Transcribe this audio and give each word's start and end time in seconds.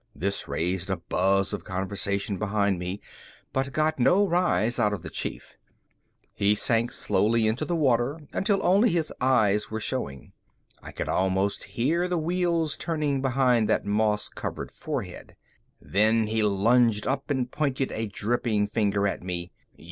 This 0.15 0.47
raised 0.47 0.89
a 0.89 0.97
buzz 0.97 1.53
of 1.53 1.63
conversation 1.63 2.37
behind 2.37 2.79
me, 2.79 3.01
but 3.53 3.71
got 3.71 3.99
no 3.99 4.27
rise 4.27 4.79
out 4.79 4.93
of 4.93 5.03
the 5.03 5.11
chief. 5.11 5.57
He 6.33 6.55
sank 6.55 6.91
slowly 6.91 7.45
into 7.45 7.65
the 7.65 7.75
water 7.75 8.19
until 8.33 8.65
only 8.65 8.89
his 8.89 9.13
eyes 9.21 9.69
were 9.69 9.79
showing. 9.79 10.31
I 10.81 10.91
could 10.91 11.07
almost 11.07 11.65
hear 11.65 12.07
the 12.07 12.17
wheels 12.17 12.77
turning 12.77 13.21
behind 13.21 13.69
that 13.69 13.85
moss 13.85 14.27
covered 14.27 14.71
forehead. 14.71 15.35
Then 15.79 16.25
he 16.25 16.41
lunged 16.41 17.05
up 17.05 17.29
and 17.29 17.51
pointed 17.51 17.91
a 17.91 18.07
dripping 18.07 18.65
finger 18.65 19.05
at 19.07 19.21
me. 19.21 19.51